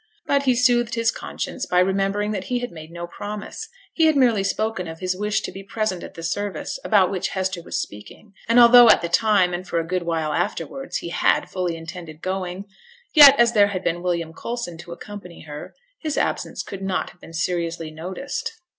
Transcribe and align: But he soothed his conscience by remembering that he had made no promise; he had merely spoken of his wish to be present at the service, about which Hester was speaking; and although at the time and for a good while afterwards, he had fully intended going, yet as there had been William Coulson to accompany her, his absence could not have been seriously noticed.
But 0.25 0.45
he 0.45 0.55
soothed 0.55 0.95
his 0.95 1.11
conscience 1.11 1.67
by 1.67 1.77
remembering 1.77 2.31
that 2.31 2.45
he 2.45 2.57
had 2.57 2.71
made 2.71 2.89
no 2.89 3.05
promise; 3.05 3.69
he 3.93 4.07
had 4.07 4.15
merely 4.15 4.43
spoken 4.43 4.87
of 4.87 4.99
his 4.99 5.15
wish 5.15 5.41
to 5.41 5.51
be 5.51 5.61
present 5.61 6.01
at 6.01 6.15
the 6.15 6.23
service, 6.23 6.79
about 6.83 7.11
which 7.11 7.27
Hester 7.27 7.61
was 7.61 7.79
speaking; 7.79 8.33
and 8.49 8.59
although 8.59 8.89
at 8.89 9.03
the 9.03 9.09
time 9.09 9.53
and 9.53 9.67
for 9.67 9.79
a 9.79 9.85
good 9.85 10.01
while 10.01 10.33
afterwards, 10.33 10.97
he 10.97 11.09
had 11.09 11.51
fully 11.51 11.75
intended 11.75 12.23
going, 12.23 12.65
yet 13.13 13.39
as 13.39 13.51
there 13.53 13.67
had 13.67 13.83
been 13.83 14.01
William 14.01 14.33
Coulson 14.33 14.75
to 14.79 14.91
accompany 14.91 15.41
her, 15.43 15.75
his 15.99 16.17
absence 16.17 16.63
could 16.63 16.81
not 16.81 17.11
have 17.11 17.21
been 17.21 17.31
seriously 17.33 17.91
noticed. 17.91 18.59